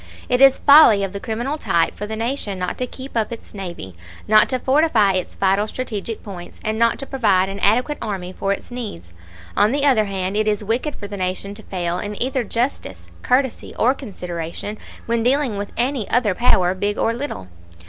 [0.29, 3.53] It is folly of the criminal type for the Nation not to keep up its
[3.53, 3.93] navy,
[4.27, 8.51] not to fortify its vital strategic points, and not to provide an adequate army for
[8.51, 9.13] its needs.
[9.55, 13.09] On the other hand, it is wicked for the Nation to fail in either justice,
[13.21, 17.47] courtesy, or consideration when dealing with any other power, big or little.